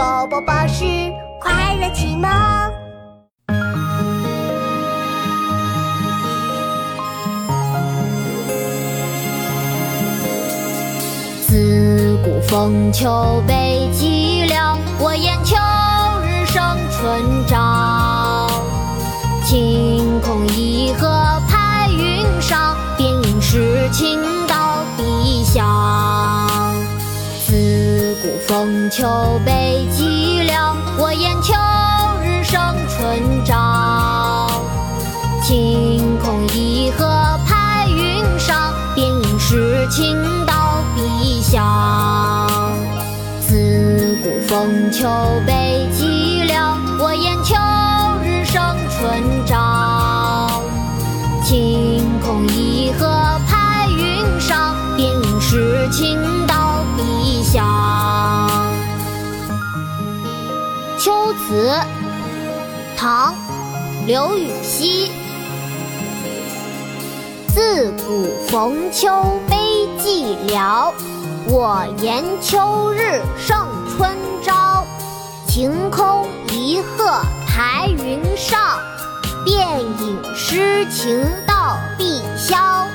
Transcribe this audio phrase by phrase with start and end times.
[0.00, 0.82] 宝宝巴士
[1.42, 2.30] 快乐启蒙。
[11.46, 15.54] 自古逢秋悲寂寥，我言秋
[16.24, 18.48] 日胜春朝。
[19.44, 21.06] 晴空一鹤
[21.46, 26.39] 排云上，便应是青岛碧霄。
[28.60, 31.54] 风秋悲寂寥，我言秋
[32.22, 32.60] 日胜
[32.90, 34.50] 春朝。
[35.42, 37.06] 晴空一鹤
[37.46, 40.14] 排云上，便应是青
[40.44, 42.46] 岛碧霄。
[43.40, 45.08] 自古逢秋
[45.46, 47.56] 悲寂寥，我言秋
[48.22, 50.50] 日胜春朝。
[51.42, 53.06] 晴空一鹤
[53.48, 56.39] 排云上，便应是青
[61.48, 61.70] 词》
[62.96, 63.34] 唐·
[64.06, 65.10] 刘禹锡。
[67.48, 69.56] 自古逢秋悲
[69.98, 70.92] 寂寥，
[71.48, 74.84] 我言秋日胜春朝。
[75.46, 78.60] 晴空一鹤排云上，
[79.44, 82.86] 便引诗情到碧霄。